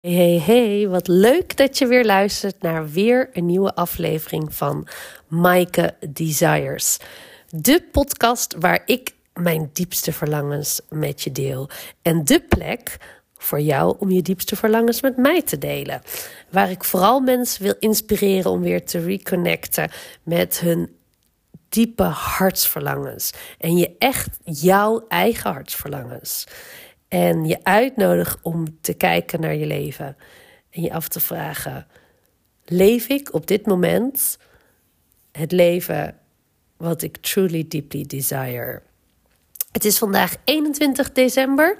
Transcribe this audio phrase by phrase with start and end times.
[0.00, 4.86] Hey, hey, wat leuk dat je weer luistert naar weer een nieuwe aflevering van
[5.28, 6.98] Maaike Desires.
[7.48, 11.70] De podcast waar ik mijn diepste verlangens met je deel.
[12.02, 12.96] En de plek
[13.36, 16.02] voor jou om je diepste verlangens met mij te delen.
[16.50, 19.90] Waar ik vooral mensen wil inspireren om weer te reconnecten
[20.22, 20.96] met hun
[21.68, 23.32] diepe hartsverlangens.
[23.58, 26.46] En je echt jouw eigen hartsverlangens.
[27.10, 30.16] En je uitnodig om te kijken naar je leven.
[30.70, 31.86] En je af te vragen:
[32.64, 34.38] leef ik op dit moment
[35.32, 36.18] het leven
[36.76, 38.82] wat ik truly deeply desire?
[39.72, 41.76] Het is vandaag 21 december.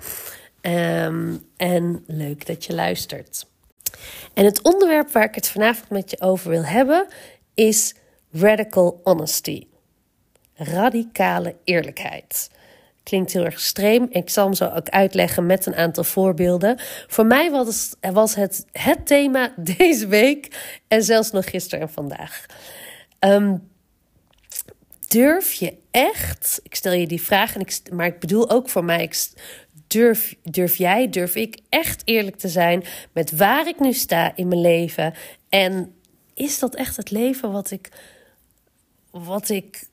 [0.61, 3.47] Ehm, en leuk dat je luistert.
[4.35, 7.07] En het onderwerp waar ik het vanavond met je over wil hebben
[7.55, 7.95] is
[8.31, 9.67] radical honesty.
[10.55, 12.51] Radicale eerlijkheid.
[13.11, 14.07] Klinkt heel erg extreem.
[14.11, 16.77] Ik zal hem zo ook uitleggen met een aantal voorbeelden.
[17.07, 20.57] Voor mij was, was het het thema deze week
[20.89, 22.47] en zelfs nog gisteren en vandaag.
[23.19, 23.57] Ehm,
[25.09, 28.85] durf je echt, ik stel je die vraag, en ik, maar ik bedoel ook voor
[28.85, 29.13] mij,
[29.87, 34.49] durf, durf jij, durf ik echt eerlijk te zijn met waar ik nu sta in
[34.49, 35.15] mijn leven?
[35.49, 35.95] En
[36.35, 37.89] is dat echt het leven wat ik,
[39.11, 39.89] wat ik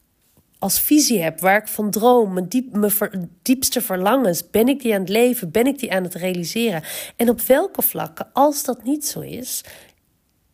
[0.59, 4.93] als visie heb, waar ik van droom, mijn, diep, mijn diepste verlangens, ben ik die
[4.93, 6.83] aan het leven, ben ik die aan het realiseren?
[7.15, 9.63] En op welke vlakken, als dat niet zo is,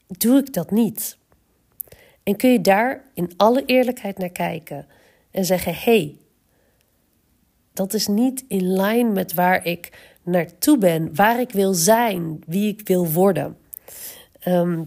[0.07, 1.17] doe ik dat niet?
[2.23, 4.87] En kun je daar in alle eerlijkheid naar kijken
[5.31, 6.17] en zeggen: hey,
[7.73, 12.73] dat is niet in lijn met waar ik naartoe ben, waar ik wil zijn, wie
[12.73, 13.57] ik wil worden.
[14.39, 14.83] Ehm,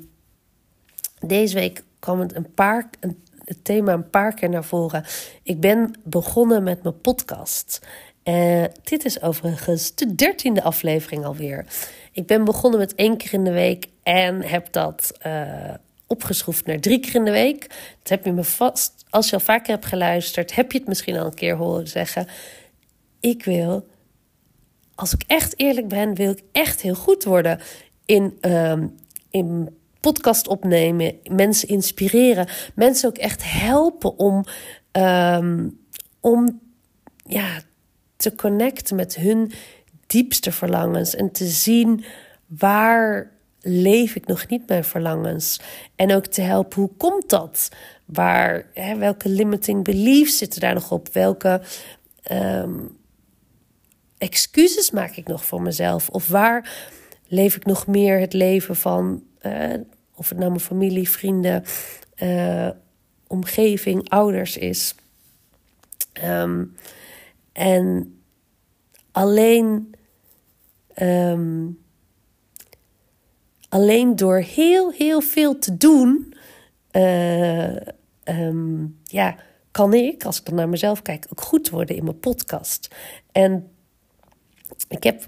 [1.26, 5.04] deze week kwam het een paar, een het thema een paar keer naar voren.
[5.42, 7.86] Ik ben begonnen met mijn podcast.
[8.24, 11.66] Uh, dit is overigens de dertiende aflevering alweer.
[12.12, 15.74] Ik ben begonnen met één keer in de week en heb dat uh,
[16.06, 17.68] opgeschroefd naar drie keer in de week.
[17.98, 21.16] Dat heb je me vast, als je al vaker hebt geluisterd, heb je het misschien
[21.16, 22.28] al een keer horen zeggen.
[23.20, 23.86] Ik wil,
[24.94, 27.60] als ik echt eerlijk ben, wil ik echt heel goed worden
[28.04, 28.82] in, uh,
[29.30, 29.76] in
[30.12, 34.44] podcast opnemen, mensen inspireren, mensen ook echt helpen om,
[34.92, 35.78] um,
[36.20, 36.60] om
[37.24, 37.60] ja,
[38.16, 39.52] te connecten met hun
[40.06, 42.04] diepste verlangens en te zien
[42.46, 45.60] waar leef ik nog niet mijn verlangens.
[45.96, 47.68] En ook te helpen, hoe komt dat?
[48.04, 51.08] Waar, hè, welke limiting beliefs zitten daar nog op?
[51.12, 51.60] Welke
[52.32, 52.96] um,
[54.18, 56.08] excuses maak ik nog voor mezelf?
[56.08, 56.70] Of waar
[57.28, 59.74] leef ik nog meer het leven van uh,
[60.16, 61.64] of het nou mijn familie, vrienden,
[62.22, 62.70] uh,
[63.26, 64.94] omgeving, ouders is.
[66.24, 66.76] Um,
[67.52, 68.18] en
[69.12, 69.94] alleen,
[71.02, 71.78] um,
[73.68, 76.34] alleen door heel, heel veel te doen,
[76.92, 77.76] uh,
[78.24, 79.36] um, ja,
[79.70, 82.94] kan ik, als ik dan naar mezelf kijk, ook goed worden in mijn podcast.
[83.32, 83.70] En
[84.88, 85.24] ik heb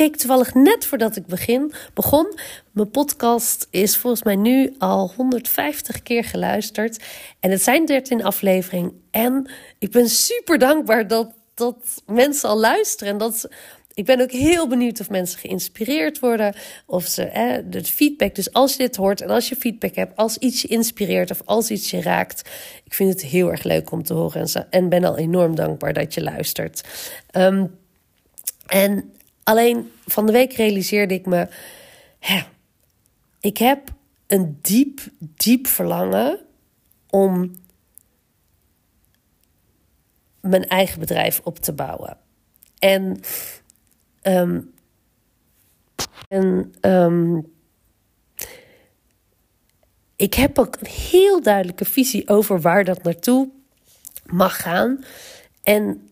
[0.00, 2.38] keek toevallig net voordat ik begin, begon.
[2.70, 7.04] Mijn podcast is volgens mij nu al 150 keer geluisterd.
[7.40, 9.02] En het zijn 13 afleveringen.
[9.10, 13.12] En ik ben super dankbaar dat, dat mensen al luisteren.
[13.12, 13.48] En dat
[13.94, 16.54] ik ben ook heel benieuwd of mensen geïnspireerd worden.
[16.86, 18.34] Of ze, hè, de feedback.
[18.34, 21.42] Dus als je dit hoort en als je feedback hebt, als iets je inspireert of
[21.44, 22.48] als iets je raakt.
[22.84, 24.40] Ik vind het heel erg leuk om te horen.
[24.40, 26.82] En, en ben al enorm dankbaar dat je luistert.
[27.36, 27.78] Um,
[28.66, 29.12] en
[29.50, 31.48] Alleen van de week realiseerde ik me,
[32.18, 32.42] hè,
[33.40, 33.94] ik heb
[34.26, 36.40] een diep, diep verlangen
[37.08, 37.54] om
[40.40, 42.16] mijn eigen bedrijf op te bouwen.
[42.78, 43.20] En,
[44.22, 44.72] um,
[46.28, 47.52] en um,
[50.16, 53.50] ik heb ook een heel duidelijke visie over waar dat naartoe
[54.24, 55.04] mag gaan.
[55.62, 56.10] En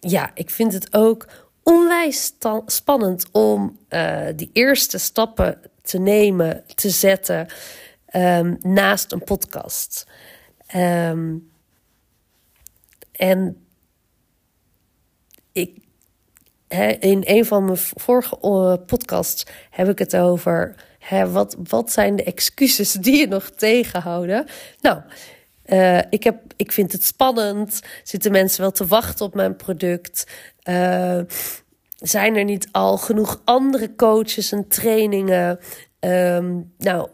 [0.00, 1.26] ja, ik vind het ook
[1.62, 2.32] onwijs
[2.66, 7.46] spannend om uh, die eerste stappen te nemen, te zetten
[8.14, 10.06] um, naast een podcast.
[10.76, 11.50] Um,
[13.12, 13.66] en
[15.52, 15.78] ik,
[16.68, 21.92] he, in een van mijn vorige uh, podcasts heb ik het over hè, wat, wat
[21.92, 24.46] zijn de excuses die je nog tegenhouden.
[24.80, 25.00] Nou,
[25.72, 27.80] uh, ik, heb, ik vind het spannend.
[28.02, 30.26] Zitten mensen wel te wachten op mijn product?
[30.68, 31.20] Uh,
[31.96, 35.58] zijn er niet al genoeg andere coaches en trainingen?
[36.00, 37.08] Um, nou,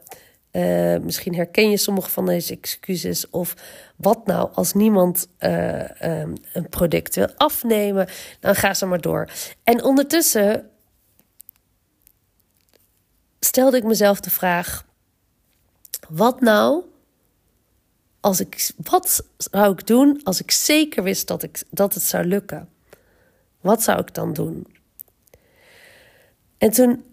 [0.52, 3.30] uh, misschien herken je sommige van deze excuses.
[3.30, 3.54] Of
[3.96, 8.08] wat nou als niemand um, een product wil afnemen?
[8.40, 9.30] Dan ga ze maar door.
[9.64, 10.70] En ondertussen
[13.40, 14.86] stelde ik mezelf de vraag:
[16.08, 16.84] wat nou
[18.28, 22.24] als ik, wat zou ik doen als ik zeker wist dat, ik, dat het zou
[22.24, 22.68] lukken?
[23.60, 24.66] Wat zou ik dan doen?
[26.58, 27.04] En toen.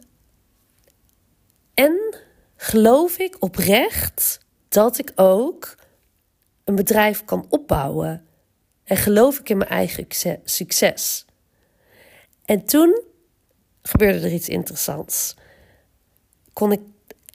[1.73, 2.15] En
[2.55, 5.75] geloof ik oprecht dat ik ook
[6.63, 8.25] een bedrijf kan opbouwen.
[8.83, 10.05] En geloof ik in mijn eigen
[10.43, 11.25] succes.
[12.45, 13.01] En toen
[13.81, 15.35] gebeurde er iets interessants.
[16.53, 16.81] Kon ik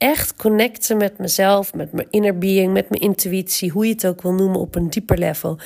[0.01, 4.23] echt connecten met mezelf, met mijn inner being, met mijn intuïtie, hoe je het ook
[4.23, 5.59] wil noemen, op een dieper level.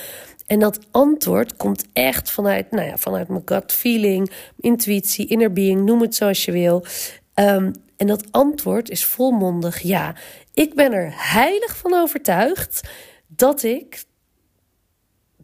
[0.47, 5.85] En dat antwoord komt echt vanuit, nou ja, vanuit mijn gut feeling, intuïtie, inner being,
[5.85, 6.85] noem het zoals je wil.
[7.33, 10.15] Ehm, en dat antwoord is volmondig ja.
[10.53, 12.81] Ik ben er heilig van overtuigd
[13.27, 14.03] dat ik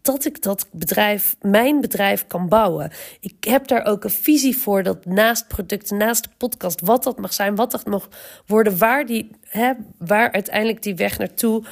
[0.02, 2.90] dat ik dat bedrijf, mijn bedrijf kan bouwen.
[3.20, 7.18] Ik heb daar ook een visie voor dat naast producten, naast de podcast, wat dat
[7.18, 8.08] mag zijn, wat dat mag
[8.46, 11.64] worden, waar, die, hè, waar uiteindelijk die weg naartoe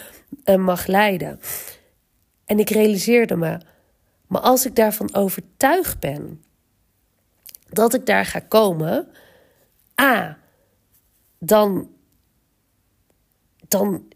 [0.44, 1.40] uh, mag leiden.
[2.44, 3.60] En ik realiseerde me,
[4.26, 6.44] maar als ik daarvan overtuigd ben
[7.68, 9.08] dat ik daar ga komen,
[10.00, 10.38] A,
[11.38, 11.90] dan,
[13.68, 14.12] dan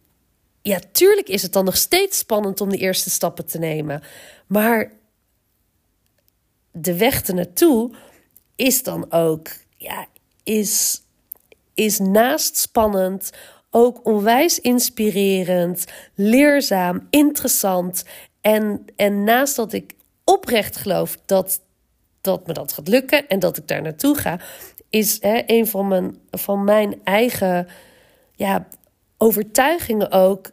[0.67, 4.03] ja, tuurlijk is het dan nog steeds spannend om de eerste stappen te nemen.
[4.47, 4.93] Maar
[6.73, 7.95] de weg ernaartoe
[8.57, 10.07] is dan ook, ja,
[10.43, 11.03] is,
[11.75, 13.31] is naast spannend
[13.71, 15.85] ook onwijs inspirerend,
[16.15, 18.05] leerzaam, interessant.
[18.41, 19.95] En, en naast dat ik
[20.25, 21.61] oprecht geloof dat,
[22.21, 24.41] dat me dat gaat lukken en dat ik daar naartoe ga,
[24.89, 27.69] is hè, een van mijn, van mijn eigen
[28.35, 28.67] ja,
[29.19, 30.51] overtuigingen ook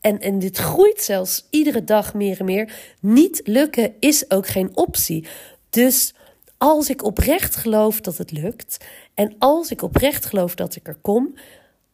[0.00, 2.94] en, en dit groeit zelfs iedere dag meer en meer.
[3.00, 5.26] Niet lukken is ook geen optie.
[5.70, 6.14] Dus
[6.58, 8.84] als ik oprecht geloof dat het lukt
[9.14, 11.34] en als ik oprecht geloof dat ik er kom,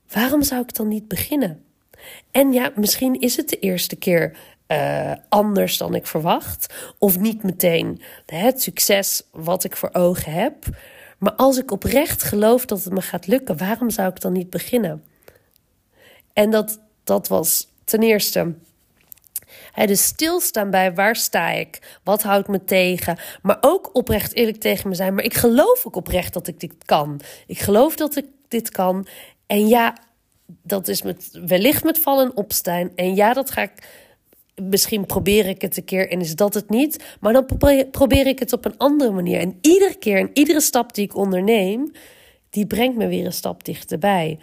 [0.09, 1.65] waarom zou ik dan niet beginnen?
[2.31, 4.37] En ja, misschien is het de eerste keer
[4.69, 10.65] uh, anders dan ik verwacht, of niet meteen het succes wat ik voor ogen heb.
[11.23, 14.51] Maar als ik oprecht geloof dat het me gaat lukken, waarom zou ik dan niet
[14.51, 15.05] beginnen?
[16.33, 18.55] En dat, dat was Ten eerste,
[19.87, 21.99] dus stilstaan bij waar sta ik?
[22.03, 23.19] Wat houdt me tegen?
[23.43, 25.15] Maar ook oprecht eerlijk tegen me zijn.
[25.15, 27.21] Maar ik geloof ook oprecht dat ik dit kan.
[27.47, 29.07] Ik geloof dat ik dit kan.
[29.47, 29.97] En ja,
[30.47, 32.91] dat is met, wellicht met vallen en opstaan.
[32.95, 33.73] En ja, dat ga ik.
[34.71, 37.17] Misschien probeer ik het een keer en is dat het niet.
[37.21, 37.47] Maar dan
[37.91, 39.39] probeer ik het op een andere manier.
[39.39, 41.91] En iedere keer en iedere stap die ik onderneem,
[42.51, 44.39] die brengt me weer een stap dichterbij.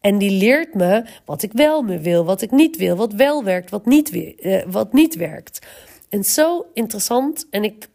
[0.00, 3.44] En die leert me wat ik wel me wil, wat ik niet wil, wat wel
[3.44, 5.66] werkt, wat niet, uh, wat niet werkt.
[6.08, 7.46] En zo interessant.
[7.50, 7.88] En ik,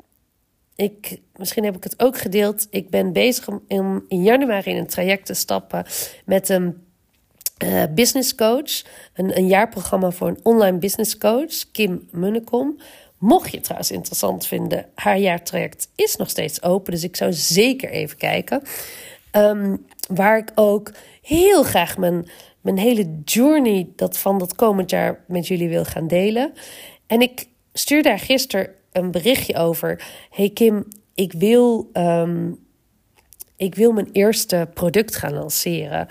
[0.75, 2.67] ik, misschien heb ik het ook gedeeld.
[2.69, 3.61] Ik ben bezig om
[4.07, 5.85] in januari in een traject te stappen
[6.25, 6.87] met een
[7.63, 8.83] uh, business coach.
[9.13, 12.79] Een, een jaarprogramma voor een online business coach, Kim Munnekom.
[13.17, 16.91] Mocht je trouwens interessant vinden, haar jaartraject is nog steeds open.
[16.91, 18.61] Dus ik zou zeker even kijken.
[19.31, 20.91] Um, waar ik ook
[21.21, 22.29] heel graag mijn,
[22.61, 26.53] mijn hele journey dat van dat komend jaar met jullie wil gaan delen.
[27.07, 30.03] En ik stuur daar gisteren een berichtje over.
[30.29, 32.59] Hey Kim, ik wil, um,
[33.55, 36.07] ik wil mijn eerste product gaan lanceren.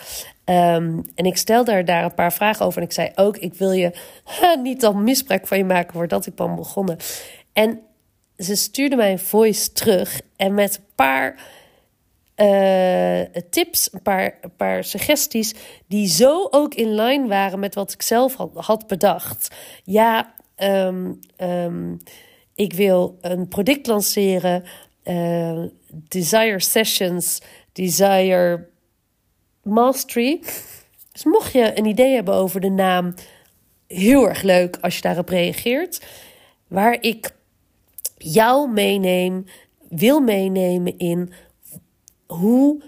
[0.50, 2.78] Um, en ik stel daar, daar een paar vragen over.
[2.78, 3.92] En ik zei ook, ik wil je
[4.62, 6.96] niet al misbruik van je maken voordat ik ben begonnen.
[7.52, 7.80] En
[8.36, 10.20] ze stuurde mij een voice terug.
[10.36, 11.34] En met een paar
[12.36, 15.54] uh, tips, een paar, paar suggesties
[15.86, 19.54] die zo ook in lijn waren met wat ik zelf had, had bedacht.
[19.84, 21.98] Ja, um, um,
[22.54, 24.64] ik wil een product lanceren,
[25.04, 25.62] uh,
[25.92, 28.68] Desire Sessions, Desire
[29.68, 30.40] Mastery.
[31.12, 33.14] Dus mocht je een idee hebben over de naam,
[33.86, 36.06] heel erg leuk als je daarop reageert.
[36.66, 37.34] Waar ik
[38.16, 39.44] jou meeneem,
[39.88, 41.32] wil meenemen in
[42.26, 42.82] hoe,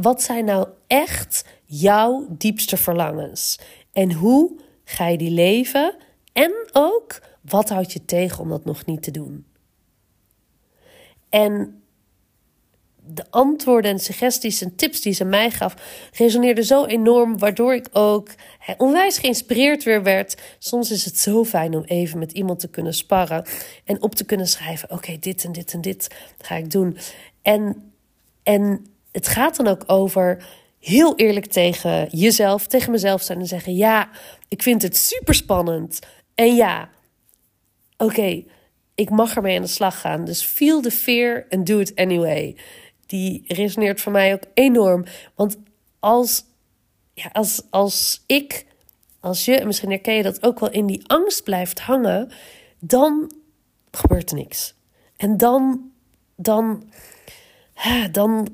[0.00, 3.58] wat zijn nou echt jouw diepste verlangens?
[3.92, 5.94] En hoe ga je die leven?
[6.32, 9.46] En ook, wat houdt je tegen om dat nog niet te doen?
[11.28, 11.82] En
[13.14, 15.74] de antwoorden en suggesties en tips die ze mij gaf,
[16.12, 18.28] resoneerden zo enorm, waardoor ik ook
[18.76, 20.42] onwijs geïnspireerd weer werd.
[20.58, 23.44] Soms is het zo fijn om even met iemand te kunnen sparren
[23.84, 26.98] en op te kunnen schrijven: oké, dit en dit en dit ga ik doen.
[27.42, 27.92] En
[28.42, 30.46] en het gaat dan ook over
[30.78, 34.10] heel eerlijk tegen jezelf, tegen mezelf zijn en zeggen: Ja,
[34.48, 35.98] ik vind het super spannend.
[36.34, 36.88] En ja,
[37.96, 38.44] oké,
[38.94, 40.24] ik mag ermee aan de slag gaan.
[40.24, 42.56] Dus feel the fear and do it anyway.
[43.08, 45.04] Die resoneert voor mij ook enorm.
[45.34, 45.56] Want
[45.98, 46.44] als,
[47.14, 48.66] ja, als, als ik,
[49.20, 52.30] als je, en misschien herken je dat ook wel, in die angst blijft hangen,
[52.78, 53.32] dan
[53.90, 54.74] gebeurt er niks.
[55.16, 55.90] En dan,
[56.36, 56.90] dan,
[58.10, 58.48] dan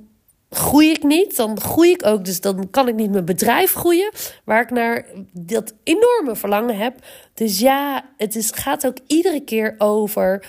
[0.50, 1.36] groei ik niet.
[1.36, 2.24] Dan groei ik ook.
[2.24, 4.12] Dus dan kan ik niet mijn bedrijf groeien.
[4.44, 6.98] Waar ik naar dat enorme verlangen heb.
[7.34, 10.46] Dus ja, het is, gaat ook iedere keer over.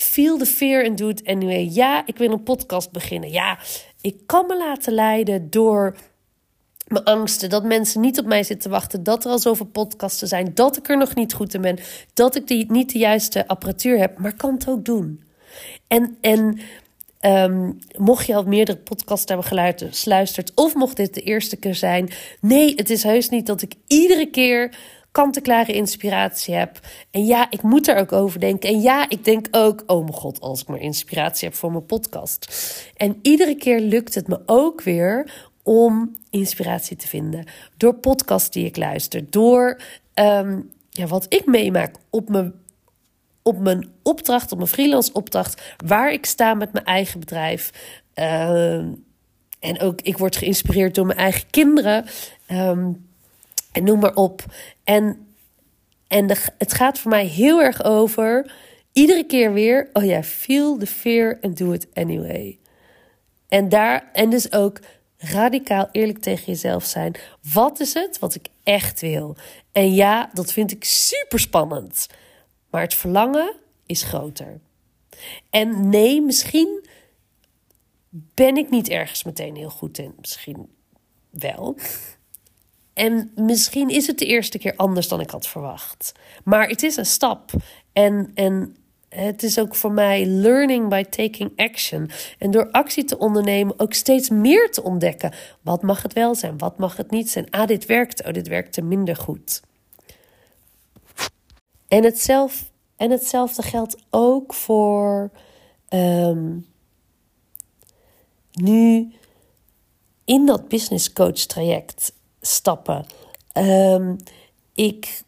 [0.00, 1.68] Feel the fear and do it anyway.
[1.70, 3.30] Ja, ik wil een podcast beginnen.
[3.30, 3.58] Ja,
[4.00, 5.96] ik kan me laten leiden door
[6.86, 7.50] mijn angsten.
[7.50, 9.02] Dat mensen niet op mij zitten wachten.
[9.02, 10.50] Dat er al zoveel podcasten zijn.
[10.54, 11.78] Dat ik er nog niet goed in ben.
[12.14, 14.18] Dat ik die, niet de juiste apparatuur heb.
[14.18, 15.22] Maar kan het ook doen.
[15.86, 16.60] En, en
[17.20, 19.46] um, mocht je al meerdere podcasts hebben
[19.90, 20.52] geluisterd.
[20.54, 22.10] Of mocht dit de eerste keer zijn.
[22.40, 24.78] Nee, het is heus niet dat ik iedere keer
[25.12, 26.78] kant-en-klare inspiratie heb.
[27.10, 28.68] En ja, ik moet er ook over denken.
[28.68, 31.86] En ja, ik denk ook, oh mijn god, als ik maar inspiratie heb voor mijn
[31.86, 32.52] podcast.
[32.96, 37.44] En iedere keer lukt het me ook weer om inspiratie te vinden.
[37.76, 39.30] Door podcasts die ik luister.
[39.30, 39.80] Door
[40.14, 42.52] um, ja, wat ik meemaak op mijn,
[43.42, 45.74] op mijn opdracht, op mijn freelance opdracht.
[45.86, 47.72] Waar ik sta met mijn eigen bedrijf.
[48.14, 48.74] Uh,
[49.60, 52.04] en ook, ik word geïnspireerd door mijn eigen kinderen.
[52.50, 53.08] Um,
[53.72, 54.44] en noem maar op.
[54.84, 55.34] En,
[56.08, 58.52] en de, het gaat voor mij heel erg over.
[58.92, 59.88] Iedere keer weer.
[59.92, 62.58] Oh ja, feel the fear and do it anyway.
[63.48, 64.10] En daar.
[64.12, 64.80] En dus ook
[65.16, 67.14] radicaal eerlijk tegen jezelf zijn.
[67.52, 69.36] Wat is het wat ik echt wil?
[69.72, 72.06] En ja, dat vind ik super spannend.
[72.70, 73.54] Maar het verlangen
[73.86, 74.60] is groter.
[75.50, 76.84] En nee, misschien
[78.10, 80.14] ben ik niet ergens meteen heel goed in.
[80.20, 80.68] Misschien
[81.30, 81.76] wel.
[82.92, 86.12] En misschien is het de eerste keer anders dan ik had verwacht.
[86.44, 87.50] Maar het is een stap.
[87.92, 88.76] En, en
[89.08, 92.10] het is ook voor mij learning by taking action.
[92.38, 95.32] En door actie te ondernemen ook steeds meer te ontdekken.
[95.60, 96.58] Wat mag het wel zijn?
[96.58, 97.50] Wat mag het niet zijn?
[97.50, 98.24] Ah, dit werkt.
[98.24, 99.62] Oh, dit werkte minder goed.
[101.88, 102.64] En, hetzelfde,
[102.96, 105.30] en hetzelfde geldt ook voor
[105.88, 106.66] um,
[108.52, 109.12] nu
[110.24, 113.04] in dat business coach traject stappen.
[113.52, 114.16] Um,
[114.74, 115.22] ik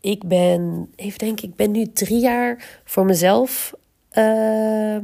[0.00, 3.74] ik ben, even denken, ik ben nu drie jaar voor mezelf.
[4.12, 4.98] Uh,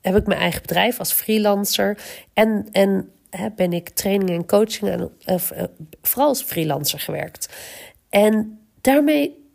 [0.00, 1.98] heb ik mijn eigen bedrijf als freelancer.
[2.32, 3.10] En, en
[3.56, 5.64] ben ik training en coaching en uh,
[6.02, 7.48] vooral als freelancer gewerkt.
[8.08, 9.48] En daarmee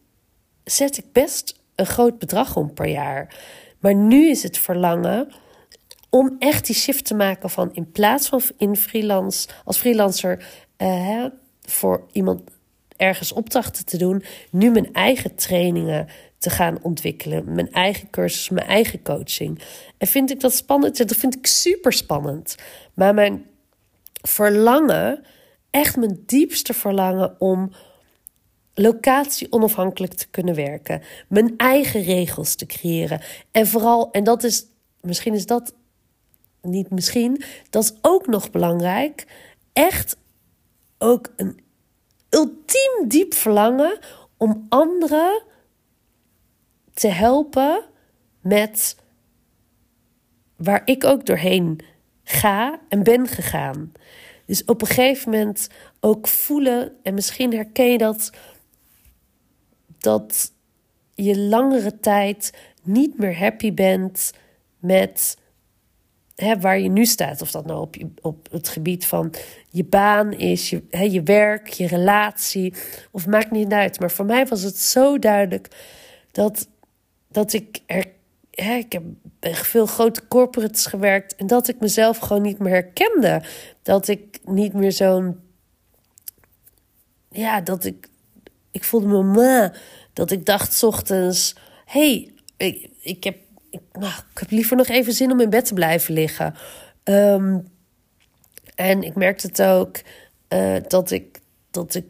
[0.64, 3.36] zet ik best een groot bedrag om per jaar.
[3.80, 5.32] Maar nu is het verlangen
[6.10, 10.46] om echt die shift te maken van in plaats van in freelance, als freelancer
[10.82, 11.26] uh,
[11.62, 12.42] voor iemand
[12.98, 16.08] ergens opdrachten te doen, nu mijn eigen trainingen
[16.38, 19.62] te gaan ontwikkelen, mijn eigen cursus, mijn eigen coaching.
[19.98, 20.98] En vind ik dat spannend?
[20.98, 22.56] Dat vind ik super spannend.
[22.94, 23.46] Maar mijn
[24.22, 25.24] verlangen,
[25.70, 27.72] echt mijn diepste verlangen om
[28.74, 33.22] locatie onafhankelijk te kunnen werken, mijn eigen regels te creëren
[33.52, 34.66] en vooral, en dat is,
[35.02, 35.74] misschien is dat
[36.62, 39.26] niet misschien, dat is ook nog belangrijk,
[39.74, 40.18] echt
[41.00, 41.60] ook een
[42.30, 44.00] ultiem diep verlangen
[44.38, 45.44] om anderen
[46.94, 47.84] te helpen
[48.42, 48.98] met
[50.56, 51.80] waar ik ook doorheen
[52.24, 53.92] ga en ben gegaan.
[54.46, 58.32] Dus op een gegeven moment ook voelen, en misschien herken je dat,
[59.98, 60.52] dat
[61.16, 62.54] je langere tijd
[62.84, 64.34] niet meer happy bent
[64.80, 65.38] met
[66.40, 67.42] hè, waar je nu staat.
[67.42, 69.34] Of dat nou op, je, op het gebied van
[69.70, 72.74] je baan is, je, hè, je werk, je relatie.
[73.12, 74.00] Of maakt niet uit.
[74.00, 75.68] Maar voor mij was het zo duidelijk
[76.32, 76.68] dat,
[77.28, 78.06] dat ik er.
[78.52, 79.04] Hè, ik heb
[79.42, 81.36] veel grote corporates gewerkt.
[81.36, 83.42] En dat ik mezelf gewoon niet meer herkende.
[83.82, 85.40] Dat ik niet meer zo'n.
[87.30, 88.08] Ja, dat ik.
[88.72, 89.72] Ik voelde me.
[90.14, 91.56] Dat ik dacht s ochtends.
[91.86, 93.38] hey, ik, ik heb
[93.70, 96.56] ik, nou, ik heb liever nog even zin om in bed te blijven liggen.
[97.04, 97.68] Um,
[98.76, 99.98] en ik merkte het ook
[100.50, 101.40] uh, dat ik,
[101.72, 102.06] dat ik.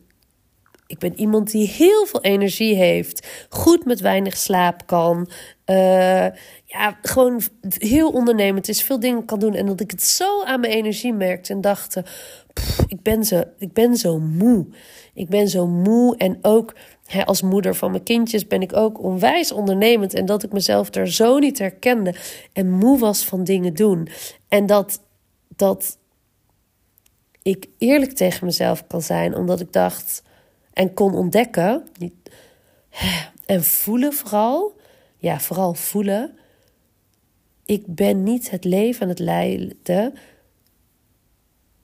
[0.87, 5.29] Ik ben iemand die heel veel energie heeft, goed met weinig slaap kan.
[5.65, 6.27] Uh,
[6.65, 9.53] ja, gewoon heel ondernemend is, veel dingen kan doen.
[9.53, 11.95] En dat ik het zo aan mijn energie merkte en dacht:
[12.87, 14.67] ik, ben zo, ik ben zo moe.
[15.13, 16.75] Ik ben zo moe en ook
[17.25, 20.13] als moeder van mijn kindjes ben ik ook onwijs ondernemend.
[20.13, 22.15] En dat ik mezelf daar zo niet herkende
[22.53, 24.07] en moe was van dingen doen.
[24.47, 25.01] En dat,
[25.55, 25.97] dat
[27.41, 30.23] ik eerlijk tegen mezelf kan zijn, omdat ik dacht
[30.73, 31.83] en kon ontdekken.
[33.45, 34.77] En voelen vooral.
[35.17, 36.37] Ja, vooral voelen.
[37.65, 40.13] ik ben niet het leven aan het leiden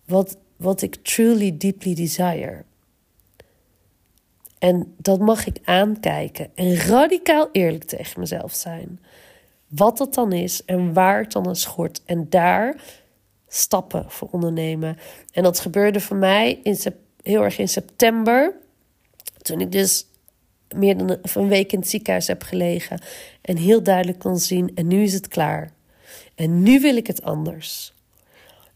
[0.06, 2.64] wat, wat ik truly, deeply desire.
[4.60, 9.00] En dat mag ik aankijken en radicaal eerlijk tegen mezelf zijn.
[9.68, 12.02] Wat dat dan is en waar het dan aan schort.
[12.06, 12.82] En daar
[13.48, 14.98] stappen voor ondernemen.
[15.32, 16.78] En dat gebeurde voor mij in,
[17.22, 18.56] heel erg in september.
[19.38, 20.06] Toen ik dus
[20.76, 23.00] meer dan een week in het ziekenhuis heb gelegen.
[23.42, 25.72] En heel duidelijk kon zien: en nu is het klaar.
[26.36, 27.94] En nu wil ik het anders.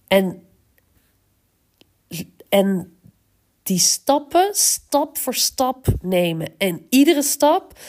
[0.07, 0.43] En,
[2.49, 2.97] en
[3.69, 6.53] die stappen, stap voor stap nemen.
[6.57, 7.79] En iedere stap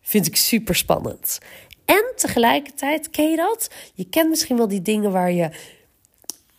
[0.00, 1.38] vind ik super spannend.
[1.84, 3.70] En tegelijkertijd, ken je dat?
[3.94, 5.50] Je kent misschien wel die dingen waar je.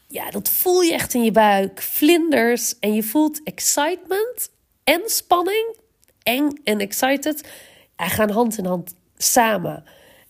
[0.07, 1.81] Ja, dat voel je echt in je buik.
[1.81, 2.79] Vlinders.
[2.79, 4.49] En je voelt excitement
[4.83, 5.75] en spanning.
[6.23, 7.49] Eng en excited.
[7.95, 9.83] En gaan hand in hand samen.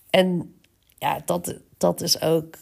[0.10, 0.56] En
[0.98, 2.58] ja, dat, dat is ook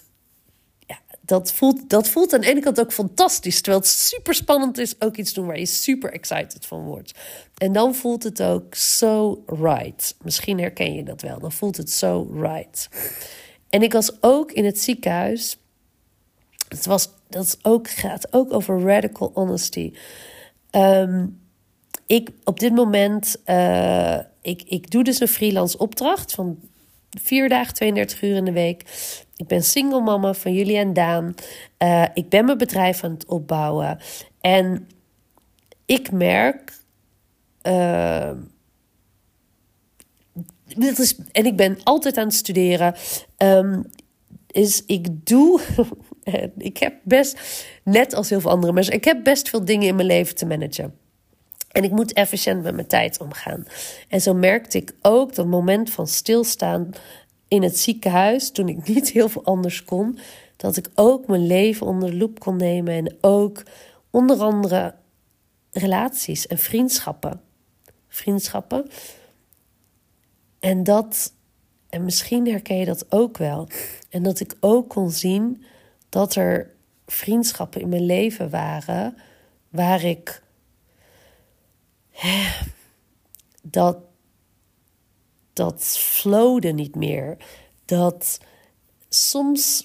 [1.26, 3.62] dat voelt, dat voelt aan de ene kant ook fantastisch.
[3.62, 7.14] Terwijl het super spannend is, ook iets doen waar je super excited van wordt.
[7.58, 10.16] En dan voelt het ook so right.
[10.24, 11.40] Misschien herken je dat wel.
[11.40, 12.90] Dan voelt het so right.
[13.70, 15.58] En ik was ook in het ziekenhuis.
[16.68, 19.94] Het was, dat ook, gaat ook over radical honesty.
[20.70, 21.26] Ehm,
[22.06, 26.60] ik op dit moment, uh, ik, ik doe dus een freelance opdracht van
[27.10, 28.82] vier dagen, 32 uur in de week.
[29.36, 31.34] Ik ben single mama van jullie en Daan.
[31.80, 34.00] Uh, ik ben mijn bedrijf aan het opbouwen.
[34.42, 34.88] En
[35.86, 36.74] ik merk.
[37.64, 38.32] Uh,
[40.76, 42.96] is, en ik ben altijd aan het studeren.
[43.38, 43.90] Um,
[44.48, 45.62] is ik doe.
[46.58, 47.40] ik heb best,
[47.84, 50.46] net als heel veel andere mensen, ik heb best veel dingen in mijn leven te
[50.46, 51.05] managen.
[51.76, 53.66] En ik moet efficiënt met mijn tijd omgaan.
[54.08, 56.90] En zo merkte ik ook dat moment van stilstaan
[57.48, 60.20] in het ziekenhuis, toen ik niet heel veel anders kon,
[60.56, 63.64] dat ik ook mijn leven onder de loep kon nemen en ook
[64.10, 64.96] onder andere
[65.72, 67.42] relaties en vriendschappen.
[68.08, 68.88] Vriendschappen.
[70.60, 71.34] En dat,
[71.90, 73.68] en misschien herken je dat ook wel,
[74.10, 75.64] en dat ik ook kon zien
[76.10, 76.72] dat er
[77.06, 79.18] vriendschappen in mijn leven waren
[79.70, 80.44] waar ik
[83.62, 83.98] dat
[85.56, 87.38] dat flowde niet meer.
[87.86, 88.40] Dat
[89.10, 89.84] soms,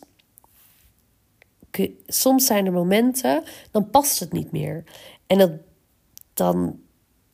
[2.07, 4.85] soms zijn er momenten, dan past het niet meer.
[5.27, 5.51] En dat,
[6.35, 6.81] dan,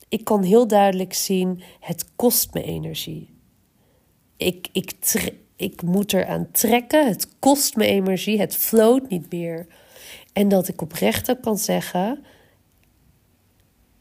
[0.08, 3.34] ik kan heel duidelijk zien, het kost me energie.
[4.36, 4.92] Ik, ik,
[5.56, 9.66] ik moet eraan trekken, het kost me energie, het floot niet meer.
[10.32, 12.24] En dat ik oprecht kan zeggen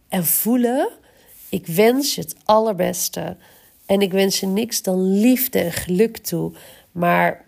[0.09, 0.89] en voelen,
[1.49, 3.37] ik wens je het allerbeste.
[3.85, 6.51] En ik wens je niks dan liefde en geluk toe.
[6.91, 7.45] Maar.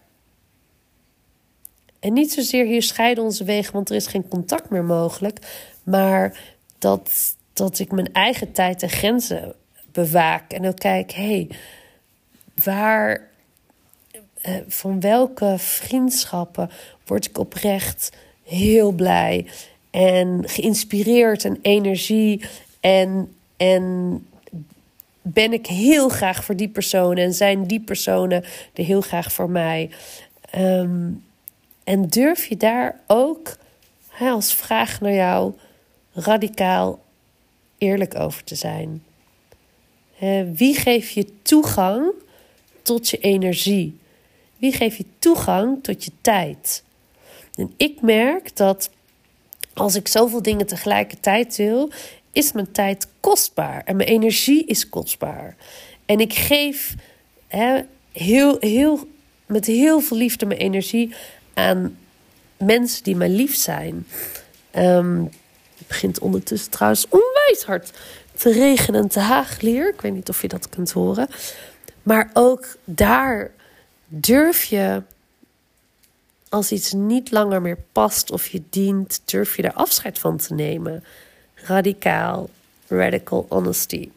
[1.99, 5.39] En niet zozeer hier scheiden onze wegen, want er is geen contact meer mogelijk.
[5.83, 6.39] Maar
[6.79, 9.55] dat, dat ik mijn eigen tijd en grenzen
[9.91, 10.51] bewaak.
[10.51, 11.49] En ook kijk, hé, hey,
[12.63, 13.29] waar.
[14.41, 16.69] Eh, van welke vriendschappen
[17.05, 18.11] word ik oprecht
[18.43, 19.45] heel blij
[19.97, 22.41] en geïnspireerd en energie
[22.79, 24.25] en, en
[25.21, 29.49] ben ik heel graag voor die personen en zijn die personen er heel graag voor
[29.49, 29.89] mij.
[30.49, 31.09] Ehm,
[31.83, 33.57] en durf je daar ook
[34.19, 35.53] als vraag naar jou
[36.13, 36.99] radicaal
[37.77, 39.03] eerlijk over te zijn?
[40.53, 42.11] wie geeft je toegang
[42.81, 43.99] tot je energie?
[44.57, 46.83] Wie geeft je toegang tot je tijd?
[47.55, 48.89] En ik merk dat
[49.77, 51.91] als ik zoveel dingen tegelijkertijd wil,
[52.31, 55.55] is mijn tijd kostbaar en mijn energie is kostbaar.
[56.05, 56.95] En ik geef
[57.47, 59.07] hè, heel, heel,
[59.45, 61.15] met heel veel liefde mijn energie
[61.53, 61.97] aan
[62.57, 64.07] mensen die mij lief zijn.
[64.75, 65.23] Um,
[65.77, 67.91] het begint ondertussen trouwens onwijs hard
[68.35, 69.89] te regenen en te hagelen hier.
[69.89, 71.27] Ik weet niet of je dat kunt horen.
[72.03, 73.51] Maar ook daar
[74.07, 75.03] durf je,
[76.49, 80.53] als iets niet langer meer past of je dient, durf je daar afscheid van te
[80.53, 81.03] nemen
[81.53, 82.49] radicaal,
[82.87, 84.09] radical honesty.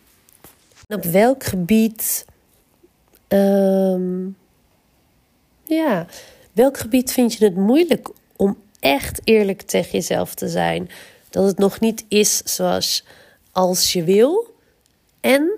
[0.88, 2.24] op welk gebied,
[3.28, 4.36] um,
[5.64, 6.06] ja,
[6.52, 10.90] welk gebied vind je het moeilijk om echt eerlijk tegen jezelf te zijn?
[11.30, 13.04] Dat het nog niet is zoals
[13.52, 14.54] als je wil?
[15.20, 15.50] En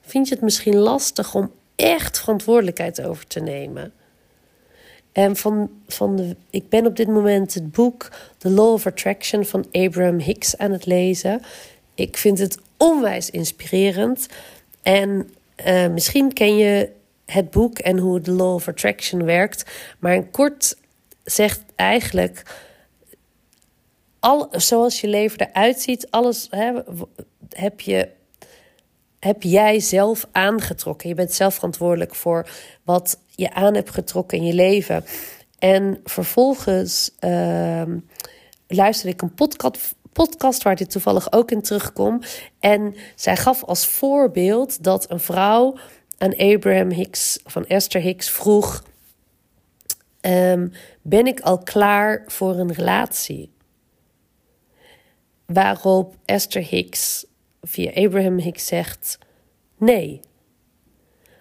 [0.00, 3.92] vind je het misschien lastig om echt verantwoordelijkheid over te nemen?
[5.12, 9.44] En van, van de, ik ben op dit moment het boek The Law of Attraction
[9.44, 11.42] van Abraham Hicks aan het lezen.
[11.94, 14.26] Ik vind het onwijs inspirerend.
[14.82, 15.30] En
[15.66, 16.90] uh, misschien ken je
[17.26, 19.70] het boek en hoe de Law of Attraction werkt.
[19.98, 20.76] Maar in kort
[21.24, 22.42] zegt eigenlijk.
[24.18, 26.72] Al, zoals je leven eruit ziet, alles hè,
[27.48, 28.08] heb, je,
[29.24, 31.08] heb jij zelf aangetrokken.
[31.08, 32.48] Je bent zelf verantwoordelijk voor
[32.84, 35.04] wat je aan hebt getrokken in je leven.
[35.58, 37.82] En vervolgens uh,
[38.66, 42.40] luisterde ik een podcast, podcast waar dit toevallig ook in terugkomt.
[42.58, 45.76] En zij gaf als voorbeeld dat een vrouw
[46.18, 48.84] aan Abraham Hicks, van Esther Hicks, vroeg:
[50.20, 50.68] ehm,
[51.02, 53.52] Ben ik al klaar voor een relatie?
[55.46, 57.26] Waarop Esther Hicks
[57.62, 59.18] via Abraham Hicks zegt:
[59.76, 60.20] Nee.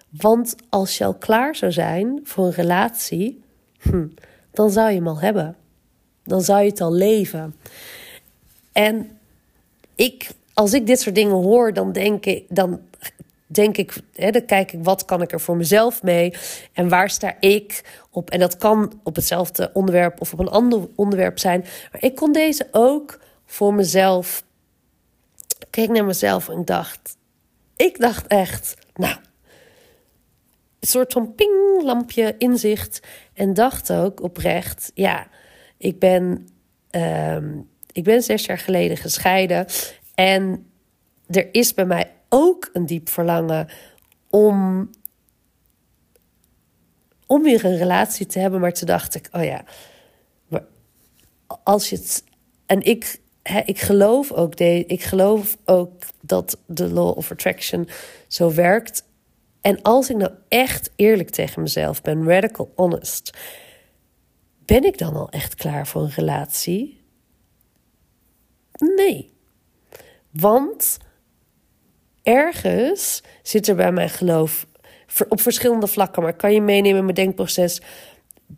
[0.09, 3.43] Want als je al klaar zou zijn voor een relatie,
[3.79, 4.07] hm,
[4.51, 5.55] dan zou je hem al hebben.
[6.23, 7.55] Dan zou je het al leven.
[8.71, 9.19] En
[9.95, 12.81] ik, als ik dit soort dingen hoor, dan denk ik, dan
[13.51, 16.33] denk ik, hè, dan kijk ik wat kan ik er voor mezelf mee
[16.73, 18.29] en waar sta ik op.
[18.29, 21.65] En dat kan op hetzelfde onderwerp of op een ander onderwerp zijn.
[21.91, 24.43] Maar ik kon deze ook voor mezelf.
[25.69, 27.17] Keek naar mezelf en dacht,
[27.75, 29.15] ik dacht echt, nou,
[30.79, 35.27] een soort van ping lampje inzicht en dacht ook oprecht, ja,
[35.77, 36.47] ik ben,
[36.89, 37.59] ehm,
[37.91, 39.65] ik ben zes jaar geleden gescheiden
[40.15, 40.71] en
[41.27, 43.67] er is bij mij ook een diep verlangen
[44.29, 44.89] om,
[47.27, 48.59] om weer een relatie te hebben.
[48.59, 49.63] Maar toen dacht ik, oh ja,
[50.47, 50.63] maar
[51.63, 52.23] als je het.
[52.65, 53.20] En ik,
[53.65, 57.87] ik, geloof ook de, ik geloof ook dat de law of attraction
[58.27, 59.03] zo werkt.
[59.61, 63.37] En als ik nou echt eerlijk tegen mezelf ben, radical honest,
[64.65, 67.01] ben ik dan al echt klaar voor een relatie?
[68.95, 69.33] Nee.
[70.31, 70.97] Want
[72.23, 74.67] ergens zit er bij mijn geloof
[75.29, 77.81] op verschillende vlakken, maar kan je meenemen in mijn denkproces.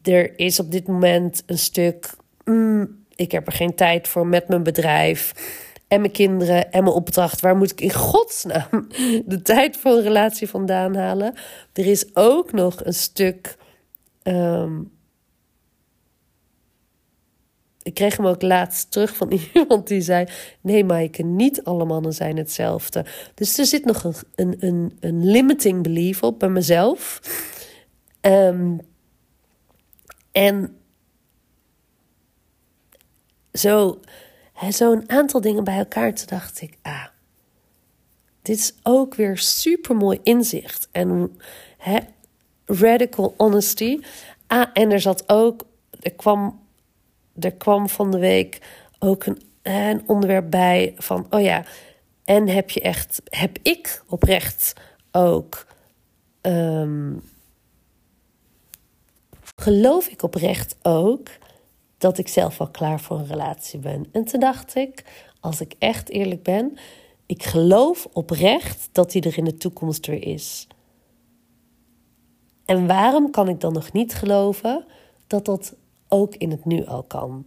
[0.03, 2.09] Er is op dit moment een stuk.
[2.45, 5.33] Mm, ik heb er geen tijd voor met mijn bedrijf
[5.87, 7.41] en mijn kinderen en mijn opdracht.
[7.41, 8.87] Waar moet ik in godsnaam
[9.25, 11.33] de tijd voor een relatie vandaan halen?
[11.73, 13.57] Er is ook nog een stuk.
[14.23, 14.81] Ehm,
[17.81, 20.25] ik kreeg hem ook laatst terug van iemand die zei:
[20.61, 23.05] Nee, Maaike, niet alle mannen zijn hetzelfde.
[23.33, 27.19] Dus er zit nog een, een, een, een limiting belief op bij mezelf.
[28.21, 28.79] Um,
[30.31, 30.77] en
[33.53, 33.99] zo,
[34.69, 37.05] zo'n aantal dingen bij elkaar, toen dacht ik: Ah,
[38.41, 40.87] dit is ook weer super mooi inzicht.
[40.91, 41.37] En
[41.77, 41.99] hè,
[42.65, 43.99] radical honesty.
[44.47, 45.65] Ah, en er zat ook,
[46.01, 46.61] er kwam
[47.39, 48.61] er kwam van de week
[48.99, 51.65] ook een, een onderwerp bij van, oh ja,
[52.23, 54.73] en heb je echt, heb ik oprecht
[55.11, 55.65] ook,
[56.41, 57.21] um,
[59.55, 61.27] geloof ik oprecht ook
[62.03, 64.05] dat ik zelf al klaar voor een relatie ben.
[64.11, 65.03] En toen dacht ik,
[65.39, 66.77] als ik echt eerlijk ben,
[67.25, 70.67] ik geloof oprecht dat die er in de toekomst weer is.
[72.65, 74.85] En waarom kan ik dan nog niet geloven
[75.27, 75.75] dat dat
[76.07, 77.45] ook in het nu al kan.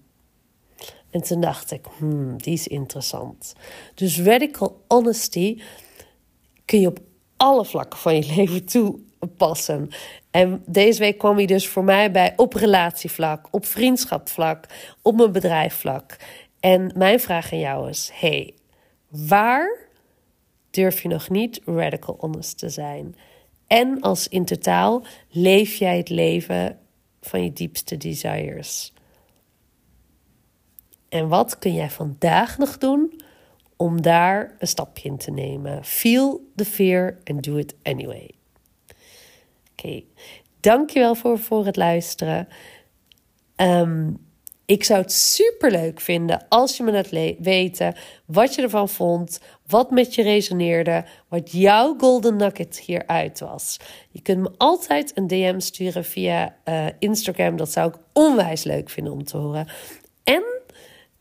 [1.11, 3.55] En toen dacht ik, hmm, die is interessant.
[3.95, 5.61] Dus radical honesty
[6.65, 7.01] kun je op
[7.37, 8.67] alle vlakken van je leven
[9.19, 9.89] toepassen.
[10.31, 14.67] En deze week kwam hij dus voor mij bij op relatievlak, op vriendschapvlak,
[15.03, 16.17] op mijn bedrijfvlak.
[16.61, 18.55] En mijn vraag aan jou is: hey,
[19.09, 19.79] waar
[20.71, 23.17] durf je nog niet radical honest te zijn?
[23.67, 26.79] En als in totaal leef jij het leven
[27.21, 28.93] van je diepste desires.
[31.09, 33.21] En wat kun jij vandaag nog doen
[33.77, 35.85] om daar een stapje in te nemen?
[35.85, 38.31] Feel the fear and do it anyway.
[39.77, 40.03] Oké,
[40.61, 42.49] dankjewel voor, voor het luisteren.
[43.57, 44.27] Um,
[44.67, 49.41] ik zou het super leuk vinden als je me laat weten wat je ervan vond,
[49.67, 53.77] wat met je resoneerde, wat jouw golden nugget hieruit was.
[54.11, 57.57] Je kunt me altijd een DM sturen via uh, Instagram.
[57.57, 59.69] Dat zou ik onwijs leuk vinden om te horen.
[60.25, 60.56] En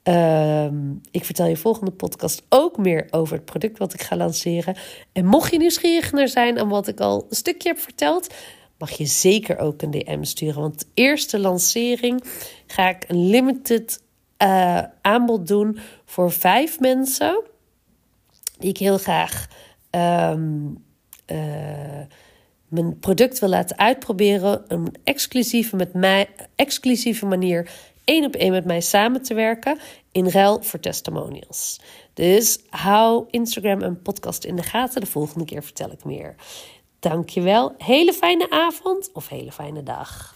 [0.07, 0.65] uh,
[1.11, 4.75] ik vertel je volgende podcast ook meer over het product wat ik ga lanceren.
[5.11, 8.33] En mocht je nieuwsgierig naar zijn aan wat ik al een stukje heb verteld,
[8.77, 10.61] mag je zeker ook een DM sturen.
[10.61, 12.23] Want eerste lancering
[12.67, 14.01] ga ik een limited
[14.43, 17.43] uh, aanbod doen voor vijf mensen.
[18.57, 19.47] Die ik heel graag
[19.91, 20.83] um,
[21.27, 22.01] uh,
[22.67, 24.63] mijn product wil laten uitproberen.
[24.67, 27.71] Een exclusieve, met mij, exclusieve manier
[28.05, 29.79] één op één met mij samen te werken.
[30.11, 31.79] In ruil voor testimonials.
[32.13, 35.01] Dus hou Instagram en podcast in de gaten.
[35.01, 36.35] De volgende keer vertel ik meer.
[36.99, 37.73] Dankjewel.
[37.77, 40.34] Hele fijne avond of hele fijne dag.